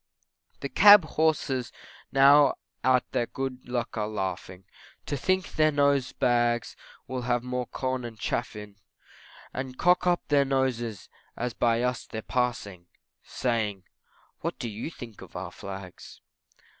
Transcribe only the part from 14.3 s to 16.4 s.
what do you think of our Flags?